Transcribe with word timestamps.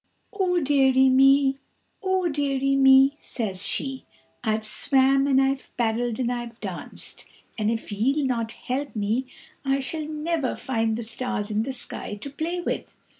"Oh 0.33 0.59
dearie 0.59 1.11
me, 1.11 1.59
oh 2.01 2.27
dearie 2.27 2.75
me," 2.75 3.13
says 3.19 3.67
she, 3.67 4.03
"I've 4.43 4.65
swam 4.65 5.27
and 5.27 5.39
I've 5.39 5.69
paddled 5.77 6.17
and 6.17 6.31
I've 6.31 6.59
danced, 6.59 7.25
and 7.55 7.69
if 7.69 7.91
ye'll 7.91 8.25
not 8.25 8.53
help 8.53 8.95
me 8.95 9.27
I 9.63 9.79
shall 9.79 10.07
never 10.07 10.55
find 10.55 10.95
the 10.95 11.03
stars 11.03 11.51
in 11.51 11.61
the 11.61 11.71
sky 11.71 12.15
to 12.15 12.31
play 12.31 12.59
with." 12.61 12.95